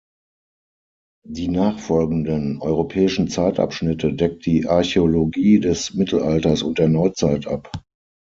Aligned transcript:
Die 1.27 1.47
nachfolgenden 1.47 2.59
europäischen 2.59 3.27
Zeitabschnitte 3.27 4.13
deckt 4.15 4.47
die 4.47 4.67
Archäologie 4.67 5.59
des 5.59 5.93
Mittelalters 5.93 6.63
und 6.63 6.79
der 6.79 6.89
Neuzeit 6.89 7.45
ab. 7.45 7.71